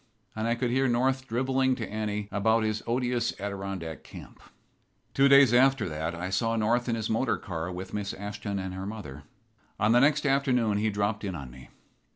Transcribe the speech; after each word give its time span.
And 0.35 0.47
I 0.47 0.55
could 0.55 0.71
hear 0.71 0.87
North 0.87 1.27
drivelling 1.27 1.75
to 1.75 1.87
Annie 1.87 2.27
about 2.31 2.63
his 2.63 2.81
odious 2.87 3.39
Adirondack 3.39 4.03
camp. 4.03 4.41
Two 5.13 5.27
days 5.27 5.53
after 5.53 5.87
that 5.89 6.15
I 6.15 6.31
saw 6.31 6.55
North 6.55 6.89
in 6.89 6.95
his 6.95 7.07
motor 7.07 7.37
car 7.37 7.71
with 7.71 7.93
Miss 7.93 8.11
Ashton 8.15 8.57
and 8.57 8.73
her 8.73 8.87
mother. 8.87 9.25
On 9.79 9.91
the 9.91 9.99
next 10.01 10.25
afternoon 10.25 10.79
he 10.79 10.89
dropped 10.89 11.23
in 11.23 11.35
on 11.35 11.51
me. 11.51 11.69